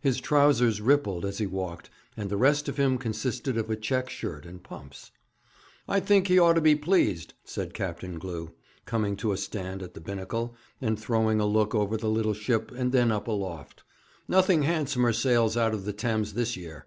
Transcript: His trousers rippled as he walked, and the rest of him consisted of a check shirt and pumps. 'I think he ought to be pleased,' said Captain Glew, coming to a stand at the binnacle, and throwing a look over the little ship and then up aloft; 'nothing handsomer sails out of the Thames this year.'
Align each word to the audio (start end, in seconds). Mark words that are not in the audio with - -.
His 0.00 0.20
trousers 0.20 0.80
rippled 0.80 1.24
as 1.24 1.38
he 1.38 1.46
walked, 1.46 1.90
and 2.16 2.28
the 2.28 2.36
rest 2.36 2.68
of 2.68 2.76
him 2.76 2.98
consisted 2.98 3.56
of 3.56 3.70
a 3.70 3.76
check 3.76 4.10
shirt 4.10 4.44
and 4.44 4.60
pumps. 4.60 5.12
'I 5.86 6.00
think 6.00 6.26
he 6.26 6.40
ought 6.40 6.54
to 6.54 6.60
be 6.60 6.74
pleased,' 6.74 7.34
said 7.44 7.72
Captain 7.72 8.18
Glew, 8.18 8.50
coming 8.84 9.14
to 9.18 9.30
a 9.30 9.36
stand 9.36 9.80
at 9.80 9.94
the 9.94 10.00
binnacle, 10.00 10.56
and 10.80 10.98
throwing 10.98 11.38
a 11.38 11.46
look 11.46 11.72
over 11.72 11.96
the 11.96 12.10
little 12.10 12.34
ship 12.34 12.72
and 12.72 12.90
then 12.90 13.12
up 13.12 13.28
aloft; 13.28 13.84
'nothing 14.26 14.62
handsomer 14.62 15.12
sails 15.12 15.56
out 15.56 15.72
of 15.72 15.84
the 15.84 15.92
Thames 15.92 16.34
this 16.34 16.56
year.' 16.56 16.86